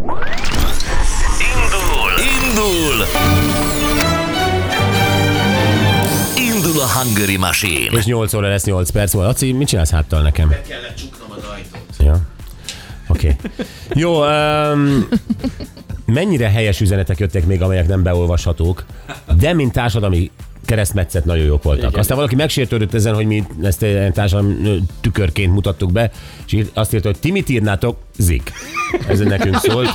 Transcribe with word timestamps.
Indul! 0.00 0.20
Indul! 2.42 3.06
Indul 6.36 6.80
a 6.80 6.86
Hungary 6.86 7.36
Machine! 7.36 7.98
És 7.98 8.04
8 8.04 8.34
óra 8.34 8.48
lesz 8.48 8.64
8 8.64 8.90
perc 8.90 9.12
múlva. 9.12 9.28
Laci, 9.28 9.52
mit 9.52 9.68
csinálsz 9.68 9.90
háttal 9.90 10.22
nekem? 10.22 10.48
Be 10.48 10.62
kellett 10.62 10.94
csuknom 10.94 11.30
az 11.30 11.44
ajtót. 11.54 11.94
Ja. 11.98 12.20
Oké. 13.08 13.36
Okay. 13.36 13.64
Jó, 13.94 14.24
um, 14.24 15.08
mennyire 16.06 16.48
helyes 16.50 16.80
üzenetek 16.80 17.18
jöttek 17.18 17.46
még, 17.46 17.62
amelyek 17.62 17.88
nem 17.88 18.02
beolvashatók, 18.02 18.84
de 19.38 19.52
mint 19.52 19.72
társadalmi 19.72 20.30
keresztmetszet 20.64 21.24
nagyon 21.24 21.44
jók 21.44 21.62
voltak. 21.62 21.88
Igen. 21.88 22.00
Aztán 22.00 22.16
valaki 22.16 22.34
megsértődött 22.34 22.94
ezen, 22.94 23.14
hogy 23.14 23.26
mi 23.26 23.44
ezt 23.62 23.82
egy 23.82 24.12
társadalmi 24.12 24.82
tükörként 25.00 25.52
mutattuk 25.52 25.92
be, 25.92 26.10
és 26.46 26.66
azt 26.74 26.94
írta, 26.94 27.08
hogy 27.08 27.18
ti 27.18 27.30
mit 27.30 27.48
írnátok? 27.48 27.96
Zik. 28.16 28.52
Ez 29.08 29.18
nekünk 29.18 29.56
szólt. 29.56 29.88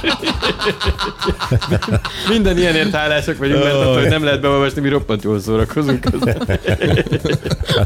Minden 2.29 2.57
ilyen 2.57 2.75
értállások 2.75 3.37
vagyunk, 3.37 3.63
mert 3.63 3.75
attól, 3.75 3.99
hogy 3.99 4.09
nem 4.09 4.23
lehet 4.23 4.41
beolvasni, 4.41 4.81
mi 4.81 4.89
roppant 4.89 5.23
jól 5.23 5.39
szórakozunk. 5.39 6.05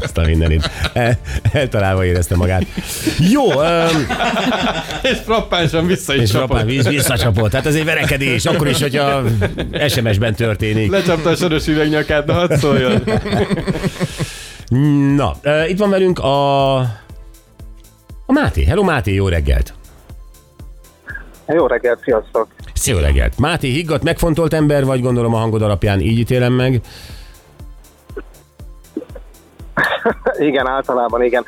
Azt 0.00 0.18
a 0.18 0.22
mindenit. 0.26 0.70
El, 0.92 1.18
eltalálva 1.52 2.04
érezte 2.04 2.36
magát. 2.36 2.66
Jó. 3.30 3.44
Um, 3.44 4.06
és 5.02 5.18
frappánsan 5.24 5.86
vissza 5.86 6.14
is 6.14 6.22
és 6.22 6.30
frappán 6.30 6.66
visszacsapott. 6.66 7.50
Tehát 7.50 7.66
ez 7.66 7.74
egy 7.74 7.84
verekedés, 7.84 8.44
akkor 8.44 8.68
is, 8.68 8.80
hogyha 8.80 9.22
SMS-ben 9.88 10.34
történik. 10.34 10.90
Lecsapta 10.90 11.30
a 11.30 11.34
soros 11.34 11.66
üvegnyakát, 11.66 12.24
de 12.24 12.32
hadd 12.32 12.56
szóljon. 12.56 13.02
Na, 15.16 15.36
uh, 15.44 15.70
itt 15.70 15.78
van 15.78 15.90
velünk 15.90 16.18
a 16.18 16.76
a 18.30 18.32
Máté. 18.32 18.64
Hello 18.64 18.82
Máté, 18.82 19.14
jó 19.14 19.28
reggelt! 19.28 19.74
Jó 21.54 21.66
reggelt, 21.66 22.00
sziasztok! 22.02 22.46
Jó 22.84 22.98
reggelt! 22.98 23.38
Máté 23.38 23.68
higgadt, 23.68 24.02
megfontolt 24.02 24.52
ember 24.52 24.84
vagy, 24.84 25.02
gondolom 25.02 25.34
a 25.34 25.38
hangod 25.38 25.62
alapján 25.62 26.00
így 26.00 26.18
ítélem 26.18 26.52
meg. 26.52 26.80
igen, 30.48 30.66
általában 30.66 31.22
igen. 31.22 31.44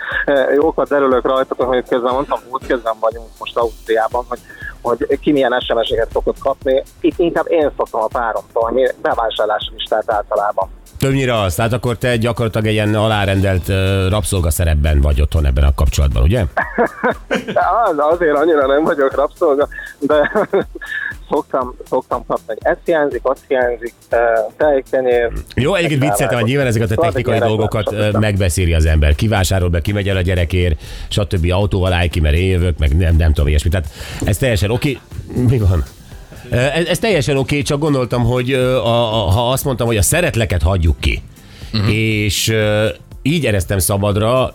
Jókat 0.55 0.89
derülök 0.89 1.25
rajtatok, 1.25 1.67
hogy 1.67 1.85
közben 1.89 2.13
mondtam, 2.13 2.39
úgy 2.51 2.67
közben 2.67 2.95
vagyunk 3.01 3.29
most 3.39 3.57
Ausztriában, 3.57 4.25
hogy, 4.29 4.39
hogy 4.83 5.19
ki 5.21 5.33
milyen 5.33 5.61
SMS-eket 5.61 6.09
szokott 6.13 6.39
kapni. 6.39 6.83
Itt 7.01 7.19
inkább 7.19 7.47
én 7.49 7.71
szoktam 7.77 8.01
a 8.01 8.07
páromtól, 8.07 8.71
mi 8.71 8.87
bevásárlási 9.03 9.71
listát 9.77 10.11
általában. 10.11 10.69
Többnyire 10.99 11.41
az, 11.41 11.55
tehát 11.55 11.73
akkor 11.73 11.97
te 11.97 12.17
gyakorlatilag 12.17 12.67
egy 12.67 12.73
ilyen 12.73 12.95
alárendelt 12.95 13.69
uh, 13.69 14.09
rabszolgaszerepben 14.09 15.01
vagy 15.01 15.21
otthon 15.21 15.47
ebben 15.47 15.65
a 15.65 15.75
kapcsolatban, 15.75 16.23
ugye? 16.23 16.45
az, 17.87 17.97
azért 17.99 18.37
annyira 18.37 18.67
nem 18.67 18.85
vagyok 18.85 19.15
rabszolga, 19.15 19.69
de 20.07 20.31
szoktam, 21.31 21.75
szoktam 21.89 22.25
kapni, 22.27 22.45
hogy 22.47 22.59
ez 22.61 22.77
hiányzik, 22.85 23.21
az 23.23 23.39
hiányzik, 23.49 23.95
tejkenyér. 24.57 25.33
Jó, 25.55 25.75
egyébként 25.75 26.01
vicceltem, 26.01 26.39
hogy 26.39 26.49
nyilván 26.49 26.67
ezeket 26.67 26.91
a 26.91 27.01
technikai 27.01 27.39
dolgokat 27.39 28.19
megbeszéli 28.19 28.75
az 28.75 28.85
ember. 28.85 29.15
Kivásárol 29.15 29.69
be, 29.69 29.81
kimegy 29.81 30.09
el 30.09 30.17
a 30.17 30.21
gyerekért, 30.21 30.81
stb. 31.09 31.51
autóval 31.51 31.93
állj 31.93 32.09
ki, 32.09 32.21
mert 32.21 32.35
én 32.35 32.51
jövök, 32.51 32.79
meg 32.79 32.97
nem, 32.97 33.17
nem 33.17 33.33
tudom, 33.33 33.49
ilyesmi. 33.49 33.71
Tehát 33.71 33.89
ez 34.25 34.37
teljesen 34.37 34.71
oké. 34.71 34.99
Okay. 35.31 35.45
Mi 35.45 35.59
van? 35.59 35.85
Ez, 36.51 36.87
ez 36.87 36.99
teljesen 36.99 37.37
oké, 37.37 37.55
okay, 37.55 37.63
csak 37.63 37.79
gondoltam, 37.79 38.25
hogy 38.25 38.53
a, 38.53 39.27
a, 39.27 39.31
ha 39.31 39.51
azt 39.51 39.65
mondtam, 39.65 39.87
hogy 39.87 39.97
a 39.97 40.03
szeretleket 40.03 40.63
hagyjuk 40.63 41.01
ki, 41.01 41.23
uh-huh. 41.73 41.95
és 41.95 42.55
így 43.23 43.47
ereztem 43.47 43.79
szabadra, 43.79 44.55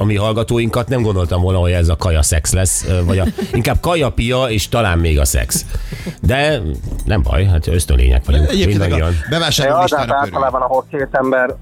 a 0.00 0.04
mi 0.04 0.16
hallgatóinkat, 0.16 0.88
nem 0.88 1.02
gondoltam 1.02 1.40
volna, 1.42 1.58
hogy 1.58 1.72
ez 1.72 1.88
a 1.88 1.96
kaja 1.96 2.22
szex 2.22 2.52
lesz, 2.52 2.86
vagy 3.04 3.18
a, 3.18 3.24
inkább 3.52 3.80
kaja 3.80 4.10
pia, 4.10 4.44
és 4.48 4.68
talán 4.68 4.98
még 4.98 5.18
a 5.18 5.24
szex. 5.24 5.64
De 6.20 6.60
nem 7.04 7.22
baj, 7.22 7.44
hát 7.44 7.66
ösztönlények 7.66 8.24
vagyunk. 8.24 8.48
Egyébként 8.48 8.92
a 8.92 9.08
bevásárló 9.30 9.80
listára 9.80 10.04
ja, 10.06 10.16
általában, 10.16 10.62
ahol 10.62 10.84
két 10.90 11.08
ember 11.12 11.54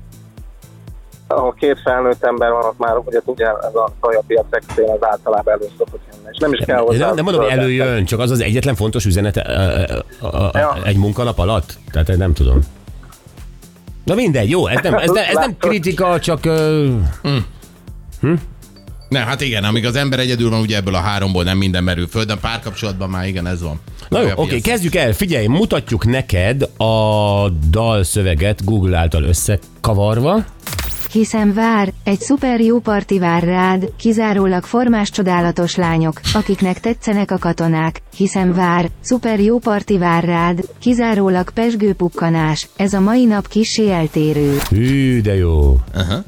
ahol 1.27 1.55
két 1.59 1.81
felnőtt 1.85 2.25
ember 2.25 2.51
van, 2.51 2.65
ott 2.65 2.79
már 2.79 2.97
ugye 3.05 3.21
tudja, 3.25 3.59
ez 3.69 3.75
a 3.75 3.93
kajapiac 4.01 4.47
extrém 4.51 4.91
az 4.91 4.99
általában 5.01 5.55
elő 5.55 5.69
szokott 5.79 6.01
jönni. 6.13 6.29
És 6.31 6.39
nem 6.39 6.53
is 6.53 6.65
kell 6.65 6.79
hozzá. 6.79 7.07
Nem, 7.07 7.15
nem 7.15 7.25
mondom, 7.25 7.43
hogy 7.43 7.51
előjön, 7.51 8.05
csak 8.05 8.19
az 8.19 8.31
az 8.31 8.41
egyetlen 8.41 8.75
fontos 8.75 9.05
üzenet 9.05 9.37
a, 9.37 9.51
a, 10.21 10.27
a, 10.27 10.37
a, 10.37 10.51
ja. 10.55 10.77
egy 10.85 10.97
munkanap 10.97 11.39
alatt? 11.39 11.79
Tehát 11.91 12.17
nem 12.17 12.33
tudom. 12.33 12.61
Na 14.05 14.15
mindegy, 14.15 14.51
jó, 14.51 14.67
ez 14.67 14.83
nem, 14.83 14.95
ez 14.95 15.11
nem, 15.11 15.25
ez 15.29 15.35
nem 15.35 15.57
kritika, 15.57 16.21
csak... 16.21 16.41
Uh, 16.45 16.95
hm. 18.21 18.33
Nem, 19.09 19.27
hát 19.27 19.41
igen, 19.41 19.65
amíg 19.65 19.87
az 19.87 19.97
ember 19.97 20.19
egyedül 20.19 20.51
van, 20.51 20.61
ugye 20.61 20.77
ebből 20.77 20.95
a 20.95 21.01
háromból 21.01 21.45
nem 21.45 21.59
minden 21.59 21.85
merül 21.85 22.07
föl, 22.07 22.25
de 22.25 22.37
párkapcsolatban 22.37 23.11
már 23.11 23.27
igen, 23.27 23.47
ez 23.47 23.63
van. 23.63 23.81
Na 24.09 24.21
jó, 24.21 24.29
oké, 24.31 24.41
okay, 24.41 24.61
kezdjük 24.61 24.95
el. 24.95 25.13
Figyelj, 25.13 25.47
mutatjuk 25.47 26.07
neked 26.07 26.63
a 26.77 27.49
dalszöveget 27.71 28.65
Google 28.65 28.99
által 28.99 29.23
összekavarva. 29.23 30.45
Hiszen 31.13 31.55
vár, 31.55 31.93
egy 32.05 32.21
szuper 32.21 32.61
jó 32.61 32.79
parti 32.81 33.19
vár 33.19 33.43
rád, 33.43 33.93
kizárólag 33.97 34.65
formás 34.65 35.11
csodálatos 35.11 35.77
lányok, 35.77 36.21
akiknek 36.33 36.81
tetszenek 36.81 37.31
a 37.31 37.39
katonák, 37.39 38.03
hiszen 38.17 38.55
vár, 38.55 38.91
szuper 39.01 39.41
jó 39.41 39.59
parti 39.59 39.99
vár 39.99 40.25
rád, 40.25 40.61
kizárólag 40.79 41.51
pesgő 41.51 41.93
pukkanás, 41.93 42.69
ez 42.77 42.93
a 42.93 43.01
mai 43.01 43.25
nap 43.25 43.49
kisé 43.49 43.91
eltérő. 43.91 44.59
Hű, 44.69 45.21
de 45.21 45.35
jó. 45.35 45.77
Uh-huh. 45.95 46.25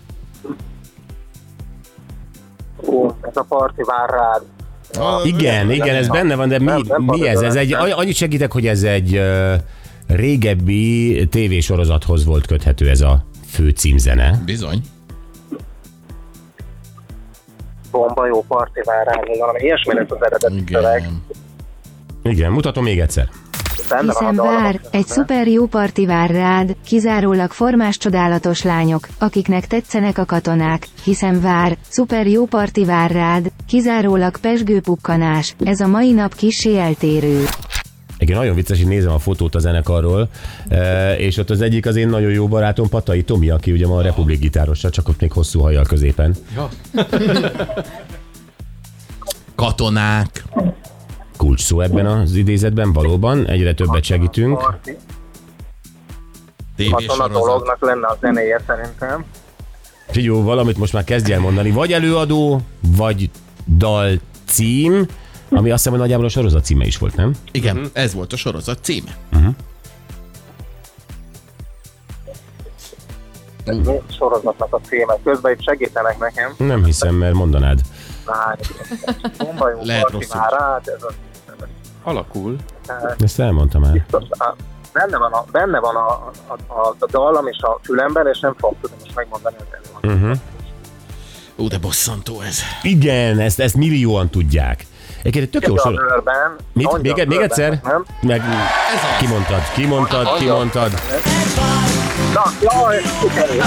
Ó, 2.90 3.10
ez 3.20 3.36
a 3.36 3.44
parti 3.48 3.82
vár 3.82 4.10
rád. 4.10 4.42
Ah, 4.98 5.26
igen, 5.26 5.66
nem, 5.66 5.74
igen, 5.74 5.94
ez 5.94 6.08
benne 6.08 6.34
van, 6.34 6.48
de 6.48 6.58
mi, 6.58 6.64
nem, 6.64 6.82
nem 6.86 7.02
mi 7.02 7.28
ez? 7.28 7.40
Ez 7.40 7.54
egy, 7.54 7.72
annyit 7.72 8.14
segítek, 8.14 8.52
hogy 8.52 8.66
ez 8.66 8.82
egy 8.82 9.16
uh, 9.16 9.54
régebbi 10.06 11.26
tévésorozathoz 11.30 12.24
volt 12.24 12.46
köthető 12.46 12.88
ez 12.88 13.00
a 13.00 13.24
fő 13.46 13.70
címzene. 13.70 14.42
Bizony. 14.44 14.80
Bomba 17.90 18.26
jó 18.26 18.44
parti 18.44 18.80
vár 18.84 19.06
rád, 19.06 19.38
valami 19.38 19.58
ilyesmi 19.62 19.94
lesz 19.94 20.10
az 20.10 20.24
eredeti 20.24 20.64
szöveg. 20.72 21.08
Igen, 22.22 22.52
mutatom 22.52 22.84
még 22.84 23.00
egyszer. 23.00 23.28
Hiszen 23.80 24.34
vár, 24.34 24.80
egy 24.90 25.06
szuper 25.06 25.48
jó 25.48 25.66
parti 25.66 26.06
vár 26.06 26.30
rád, 26.30 26.76
kizárólag 26.84 27.50
formás 27.50 27.96
csodálatos 27.96 28.62
lányok, 28.62 29.08
akiknek 29.18 29.66
tetszenek 29.66 30.18
a 30.18 30.24
katonák, 30.24 30.86
hiszen 31.04 31.40
vár, 31.40 31.76
szuper 31.88 32.26
jó 32.26 32.46
parti 32.46 32.84
vár 32.84 33.10
rád, 33.10 33.52
kizárólag 33.66 34.38
pesgő 34.38 34.80
pukkanás, 34.80 35.54
ez 35.64 35.80
a 35.80 35.86
mai 35.86 36.12
nap 36.12 36.34
kisé 36.34 36.78
eltérő. 36.78 37.44
Igen, 38.18 38.36
nagyon 38.36 38.54
vicces, 38.54 38.78
hogy 38.78 38.88
nézem 38.88 39.12
a 39.12 39.18
fotót 39.18 39.54
a 39.54 39.58
zenekarról, 39.58 40.28
és 41.16 41.36
ott 41.36 41.50
az 41.50 41.60
egyik 41.60 41.86
az 41.86 41.96
én 41.96 42.08
nagyon 42.08 42.30
jó 42.30 42.48
barátom 42.48 42.88
Patai 42.88 43.22
Tomi, 43.22 43.50
aki 43.50 43.72
ugye 43.72 43.86
ma 43.86 43.96
a 43.96 44.02
Republik 44.02 44.40
gitárosa, 44.40 44.90
csak 44.90 45.08
ott 45.08 45.20
még 45.20 45.32
hosszú 45.32 45.60
hajjal 45.60 45.84
középen. 45.84 46.34
Ja. 46.54 46.68
Katonák 49.54 50.44
kulcs 51.40 51.62
szó 51.62 51.80
ebben 51.80 52.06
az 52.06 52.34
idézetben, 52.34 52.92
valóban, 52.92 53.46
egyre 53.46 53.74
többet 53.74 54.04
segítünk. 54.04 54.58
Katona 56.90 57.28
dolognak 57.28 57.80
lenne 57.80 58.06
a 58.06 58.16
zenéje 58.20 58.60
szerintem. 58.66 59.24
Figyó, 60.08 60.42
valamit 60.42 60.78
most 60.78 60.92
már 60.92 61.04
kezdj 61.04 61.32
el 61.32 61.40
mondani. 61.40 61.70
Vagy 61.70 61.92
előadó, 61.92 62.60
vagy 62.96 63.30
dal 63.76 64.20
cím, 64.46 65.06
ami 65.48 65.70
azt 65.70 65.76
hiszem, 65.76 65.92
hogy 65.92 66.00
nagyjából 66.00 66.24
a 66.24 66.28
sorozat 66.28 66.64
címe 66.64 66.84
is 66.84 66.98
volt, 66.98 67.16
nem? 67.16 67.32
Igen, 67.52 67.76
uh-huh. 67.76 67.90
ez 67.92 68.14
volt 68.14 68.32
a 68.32 68.36
sorozat 68.36 68.84
címe. 68.84 69.16
Uh-huh. 69.32 69.54
Uh. 73.66 74.02
sorozatnak 74.18 74.74
a 74.74 74.80
címe. 74.88 75.18
Közben 75.24 75.52
itt 75.52 75.62
segítenek 75.62 76.18
nekem. 76.18 76.54
Nem 76.58 76.84
hiszem, 76.84 77.14
mert 77.14 77.34
mondanád. 77.34 77.80
Lehet 79.82 80.10
rosszul. 80.10 80.40
Rád, 80.50 80.88
ez 80.88 81.02
a 81.02 81.12
Alakul. 82.02 82.56
Ezt 83.18 83.40
elmondtam 83.40 83.80
már. 83.80 84.04
benne 84.92 85.18
van, 85.18 85.32
a, 85.32 85.44
benne 85.52 85.80
van 85.80 85.96
a, 85.96 86.08
a, 86.46 86.56
a, 86.66 86.94
a 86.98 87.06
dallam 87.10 87.46
és 87.46 87.58
a 87.60 87.78
fülemben, 87.82 88.26
és 88.26 88.40
nem 88.40 88.54
fogom 88.58 88.76
tudni 88.80 88.96
most 89.00 89.14
megmondani, 89.14 89.56
hogy 89.58 89.66
ez 89.82 89.90
van. 90.00 90.12
Uh-huh. 90.12 90.36
Ó, 91.58 91.68
de 91.68 91.78
bosszantó 91.78 92.40
ez. 92.40 92.58
Igen, 92.82 93.38
ezt, 93.38 93.60
ezt 93.60 93.76
millióan 93.76 94.28
tudják. 94.28 94.86
Egyébként 95.22 95.50
tök 95.50 95.66
jó 95.66 95.76
sor. 95.76 96.22
Mit? 96.72 97.02
Még, 97.02 97.26
még 97.26 97.40
egyszer? 97.40 97.80
Nem? 97.82 98.04
Meg 98.20 98.42
kimondtad, 99.18 99.62
kimondtad, 99.74 100.36
kimondtad. 100.38 100.90
Na, 102.34 102.42
jaj, 102.60 103.00
sikerült. 103.20 103.64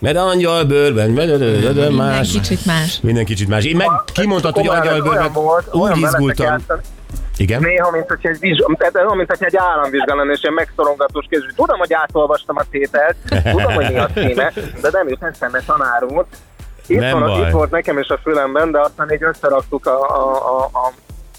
Mert 0.00 0.16
angyal 0.16 0.64
bőrben, 0.64 1.10
más. 1.10 1.88
Minden 1.92 2.22
kicsit 2.22 2.66
más. 2.66 3.00
Minden 3.02 3.24
kicsit 3.24 3.48
más. 3.48 3.64
Én 3.64 3.76
meg 3.76 3.88
kimondtad, 4.14 4.54
hogy 4.54 4.66
angyal 4.68 5.00
bőrben 5.02 5.30
úgy 5.72 5.96
izgultam. 5.96 6.56
Igen? 7.36 7.60
Néha, 7.62 7.90
mint 7.90 8.08
hogyha 8.08 8.28
egy, 8.28 8.38
vizs- 8.38 8.64
olyan, 8.94 9.16
mint 9.16 9.28
hogyha 9.28 9.44
egy 9.44 9.56
államvizsgál 9.56 10.16
lenne, 10.16 10.32
és 10.32 10.42
ilyen 10.42 10.54
megszorongatós 10.54 11.26
kézű. 11.30 11.46
Tudom, 11.56 11.78
hogy 11.78 11.92
átolvastam 11.92 12.56
a 12.56 12.62
tételt, 12.70 13.16
tudom, 13.28 13.72
hogy 13.72 13.88
mi 13.88 13.98
a 13.98 14.08
címe, 14.14 14.52
de 14.82 14.88
nem 14.92 15.08
jut 15.08 15.22
eszembe 15.22 15.62
tanár 15.66 16.04
úr. 16.04 16.24
Itt, 16.86 16.98
Nem 16.98 17.18
van, 17.18 17.28
baj. 17.28 17.46
itt 17.46 17.52
volt 17.52 17.70
nekem 17.70 17.98
is 17.98 18.08
a 18.08 18.18
fülemben, 18.22 18.70
de 18.70 18.80
aztán 18.80 19.12
így 19.12 19.22
összeraktuk 19.22 19.86
a, 19.86 20.00
a, 20.00 20.34
a, 20.34 20.64
a 20.64 20.92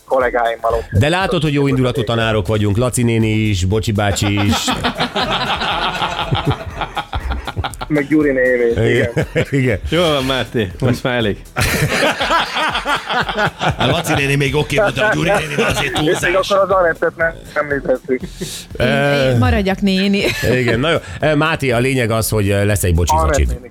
kollégáimmal. 0.07 0.71
De 0.91 1.09
látod, 1.09 1.41
hogy 1.41 1.53
jó 1.53 1.67
indulatú 1.67 2.03
tanárok 2.03 2.47
vagyunk. 2.47 2.77
Laci 2.77 3.03
néni 3.03 3.27
is, 3.27 3.65
Bocsi 3.65 3.91
bácsi 3.91 4.45
is. 4.45 4.65
Meg 7.93 8.07
Gyuri 8.07 8.31
névét, 8.31 8.77
igen. 8.77 9.27
Igen. 9.61 9.79
Jól 9.89 10.09
van, 10.09 10.23
Máté, 10.23 10.71
most 10.79 11.03
már 11.03 11.15
elég. 11.17 11.37
A 13.77 13.85
Laci 13.91 14.13
néni 14.13 14.35
még 14.35 14.55
oké 14.55 14.75
volt, 14.75 14.95
de 14.95 15.03
a 15.05 15.13
Gyuri 15.13 15.29
néni 15.29 15.53
azért 15.61 15.83
És 15.85 15.91
még 15.91 15.91
túlzás. 15.91 16.49
akkor 16.49 16.63
az 16.63 16.69
Anettet 16.69 17.15
nem 17.15 17.33
említettük. 17.53 18.21
Én 19.31 19.37
maradjak 19.37 19.81
néni. 19.81 20.21
Igen, 20.59 20.79
na 20.79 20.89
jó. 20.91 20.97
Máté, 21.35 21.71
a 21.71 21.79
lényeg 21.79 22.11
az, 22.11 22.29
hogy 22.29 22.45
lesz 22.45 22.83
egy 22.83 22.95
bocsi 22.95 23.15
Anett 23.15 23.33
zacsid. 23.33 23.47
néni. 23.47 23.67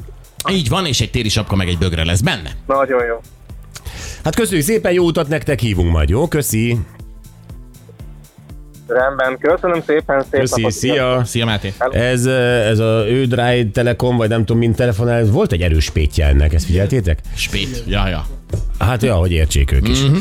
Így 0.51 0.69
van, 0.69 0.87
és 0.87 1.01
egy 1.01 1.11
téli 1.11 1.29
sapka 1.29 1.57
meg 1.57 1.69
egy 1.69 1.79
bögre 1.79 2.05
lesz 2.05 2.21
benne. 2.21 2.51
Nagyon 2.67 3.05
jó. 3.05 3.21
Hát 4.25 4.35
köszönjük 4.35 4.65
szépen, 4.67 4.93
jó 4.93 5.05
utat 5.05 5.29
nektek 5.29 5.59
hívunk 5.61 5.93
majd, 5.93 6.09
jó? 6.09 6.29
Köszi. 6.29 6.79
Rendben, 8.91 9.39
köszönöm 9.39 9.83
szépen, 9.87 10.23
szép 10.31 10.41
Köszi, 10.41 10.61
napot. 10.61 10.77
szia. 10.77 11.23
Szia 11.25 11.45
Máté. 11.45 11.73
Ez, 11.91 12.27
eh, 12.27 12.69
ez 12.69 12.79
a 12.79 13.09
Ödráj 13.09 13.71
Telekom, 13.71 14.17
vagy 14.17 14.29
nem 14.29 14.45
tudom, 14.45 14.59
mint 14.59 14.77
telefonál, 14.77 15.19
ez 15.19 15.31
volt 15.31 15.53
egy 15.53 15.63
erős 15.63 15.91
pétje 15.91 16.27
ennek, 16.27 16.55
ezt 16.55 16.65
figyeltétek? 16.65 17.19
Spét. 17.35 17.83
Ja, 17.87 18.09
ja. 18.09 18.25
Hát 18.79 19.03
ja, 19.03 19.15
hogy 19.15 19.33
értsék 19.33 19.73
ők 19.73 19.89
is. 19.89 20.03
Mm-hmm. 20.03 20.19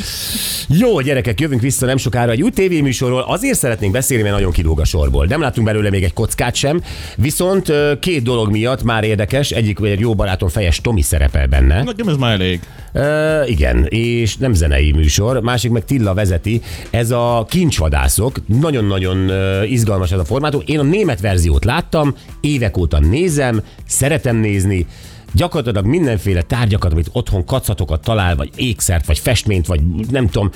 Jó, 0.68 1.00
gyerekek, 1.02 1.40
jövünk 1.40 1.62
vissza 1.62 1.86
nem 1.86 1.98
sokára 1.98 2.32
egy 2.32 2.42
új 2.42 2.50
tévéműsorról. 2.50 3.22
Azért 3.28 3.58
szeretnénk 3.58 3.94
beszélni, 3.94 4.24
mert 4.24 4.36
nagyon 4.36 4.52
kilóg 4.52 4.80
a 4.80 4.86
sorból. 4.86 5.26
Nem 5.26 5.42
láttunk 5.42 5.68
belőle 5.68 5.90
még 5.90 6.04
egy 6.04 6.14
kockát 6.14 6.56
sem, 6.56 6.82
viszont 7.16 7.72
két 8.00 8.24
dolog 8.24 8.52
miatt 8.52 8.84
már 8.84 9.04
érdekes. 9.04 9.52
Egyik 9.52 9.80
egy 9.84 10.00
jó 10.00 10.16
barátom 10.16 10.50
fejes 10.50 10.82
Tomi 10.82 11.02
szerepel 11.02 11.48
benne. 11.48 11.84
Nekem 11.84 12.08
ez 12.08 12.16
már 12.16 12.32
elég. 12.32 12.60
Uh, 12.94 13.50
igen, 13.50 13.86
és 13.86 14.38
nem 14.38 14.54
zenei 14.54 14.92
műsor, 14.92 15.42
másik 15.42 15.72
meg 15.72 15.86
Tilla 15.86 16.14
vezeti. 16.14 16.62
Ez 16.90 17.12
a 17.12 17.46
kincsvadászok, 17.50 18.36
nagyon-nagyon 18.46 19.32
izgalmas 19.66 20.12
ez 20.12 20.20
a 20.20 20.26
formátum. 20.26 20.62
Én 20.66 20.80
a 20.80 20.84
német 20.84 21.22
verziót 21.22 21.66
láttam, 21.66 22.16
évek 22.42 22.78
óta 22.78 23.00
nézem, 23.00 23.64
szeretem 23.86 24.36
nézni, 24.36 24.86
gyakorlatilag 25.34 25.86
mindenféle 25.86 26.42
tárgyakat, 26.42 26.92
amit 26.92 27.10
otthon 27.12 27.46
kacatokat 27.46 28.02
talál, 28.02 28.36
vagy 28.36 28.50
ékszert, 28.56 29.06
vagy 29.06 29.20
festményt, 29.20 29.68
vagy 29.68 29.82
nem 30.10 30.28
tudom, 30.28 30.50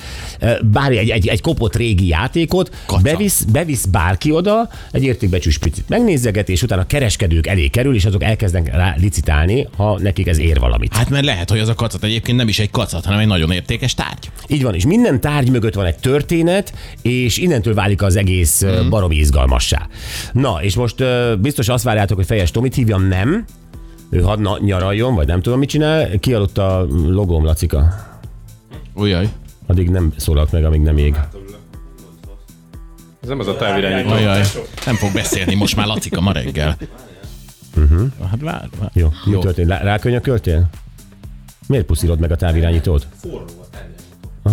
bármi 0.62 0.96
egy, 0.96 1.10
egy, 1.10 1.28
egy 1.28 1.40
kopott 1.40 1.76
régi 1.76 2.06
játékot, 2.06 2.76
Kaca. 2.86 3.02
bevisz, 3.02 3.42
bevisz 3.42 3.84
bárki 3.84 4.30
oda, 4.30 4.68
egy 4.92 5.02
értékbecsű 5.02 5.50
spricit 5.50 5.88
megnézeget, 5.88 6.48
és 6.48 6.62
utána 6.62 6.82
a 6.82 6.86
kereskedők 6.86 7.46
elé 7.46 7.68
kerül, 7.68 7.94
és 7.94 8.04
azok 8.04 8.22
elkezdenek 8.22 8.74
rá 8.74 8.94
licitálni, 8.98 9.68
ha 9.76 9.98
nekik 9.98 10.26
ez 10.26 10.38
ér 10.38 10.58
valamit. 10.58 10.94
Hát 10.94 11.10
mert 11.10 11.24
lehet, 11.24 11.50
hogy 11.50 11.58
az 11.58 11.68
a 11.68 11.74
kacat 11.74 12.04
egyébként 12.04 12.38
nem 12.38 12.48
is 12.48 12.58
egy 12.58 12.70
kacat, 12.70 13.04
hanem 13.04 13.20
egy 13.20 13.26
nagyon 13.26 13.50
értékes 13.50 13.94
tárgy. 13.94 14.30
Így 14.46 14.62
van, 14.62 14.74
és 14.74 14.86
minden 14.86 15.20
tárgy 15.20 15.50
mögött 15.50 15.74
van 15.74 15.84
egy 15.84 15.98
történet, 15.98 16.74
és 17.02 17.38
innentől 17.38 17.74
válik 17.74 18.02
az 18.02 18.16
egész 18.16 18.64
mm. 18.64 18.88
baromi 18.88 19.16
izgalmassá. 19.16 19.88
Na, 20.32 20.58
és 20.62 20.74
most 20.74 21.04
biztos 21.40 21.68
azt 21.68 21.84
várjátok, 21.84 22.16
hogy 22.16 22.26
Fejes 22.26 22.50
Tomit 22.50 22.74
hívjam, 22.74 23.08
nem? 23.08 23.44
Ő 24.14 24.20
hadd 24.20 24.62
nyaraljon, 24.64 25.14
vagy 25.14 25.26
nem 25.26 25.40
tudom, 25.40 25.58
mit 25.58 25.68
csinál. 25.68 26.18
Kialudt 26.18 26.58
a 26.58 26.86
logóm, 27.06 27.44
Lacika. 27.44 27.94
Ujjaj. 28.94 29.28
Addig 29.66 29.90
nem 29.90 30.12
szólalt 30.16 30.52
meg, 30.52 30.64
amíg 30.64 30.80
nem 30.80 30.98
ég. 30.98 31.16
Ez 33.22 33.28
nem 33.28 33.38
az 33.38 33.46
a 33.46 33.56
távirányító. 33.56 34.14
Ujjaj. 34.14 34.42
Nem 34.86 34.94
fog 34.94 35.12
beszélni 35.12 35.54
most 35.54 35.76
már 35.76 35.86
Lacika 35.86 36.20
ma 36.20 36.32
reggel. 36.32 36.76
Uh-huh. 37.76 38.08
Hát 38.30 38.40
vár, 38.40 38.68
vár. 38.80 38.90
Jó, 38.92 39.08
mi 39.24 39.32
Jó. 39.32 39.40
történt? 39.40 39.68
Lá- 39.68 39.82
Rákönyököltél? 39.82 40.68
Miért 41.66 41.86
puszírod 41.86 42.18
meg 42.20 42.30
a 42.30 42.36
távirányítót? 42.36 43.06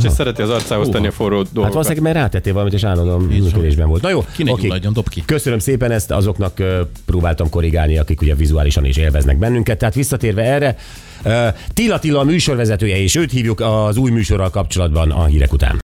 És 0.01 0.07
ezt 0.07 0.15
szereti 0.15 0.41
az 0.41 0.49
arcához 0.49 0.89
tenni 0.89 1.07
a 1.07 1.11
forró 1.11 1.37
Hát 1.37 1.45
dolgokat. 1.53 1.71
valószínűleg 1.73 2.03
mert 2.13 2.15
rátettél 2.25 2.53
valamit, 2.53 2.73
és 2.73 2.83
állandóan 2.83 3.21
működésben 3.21 3.87
volt. 3.87 4.01
Na 4.01 4.09
jó, 4.09 4.25
Ki 4.35 4.43
ne 4.43 4.51
oké. 4.51 4.61
gyulladjon, 4.61 4.93
dob 4.93 5.09
ki. 5.09 5.23
Köszönöm 5.25 5.59
szépen 5.59 5.91
ezt, 5.91 6.11
azoknak 6.11 6.63
próbáltam 7.05 7.49
korrigálni, 7.49 7.97
akik 7.97 8.21
ugye 8.21 8.35
vizuálisan 8.35 8.85
is 8.85 8.97
élveznek 8.97 9.37
bennünket. 9.37 9.77
Tehát 9.77 9.93
visszatérve 9.93 10.43
erre, 10.43 10.75
ö, 11.23 11.47
Tilla 11.73 11.99
Tilla 11.99 12.19
a 12.19 12.23
műsorvezetője, 12.23 12.97
és 12.97 13.15
őt 13.15 13.31
hívjuk 13.31 13.59
az 13.59 13.97
új 13.97 14.11
műsorral 14.11 14.49
kapcsolatban 14.49 15.11
a 15.11 15.25
hírek 15.25 15.53
után. 15.53 15.79